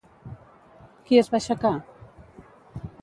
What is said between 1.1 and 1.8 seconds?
es va aixecar?